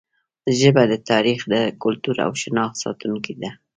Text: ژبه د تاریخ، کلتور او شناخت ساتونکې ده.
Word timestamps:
ژبه 0.59 0.83
د 0.91 0.93
تاریخ، 1.09 1.39
کلتور 1.83 2.15
او 2.25 2.31
شناخت 2.41 2.75
ساتونکې 2.83 3.33
ده. 3.41 3.51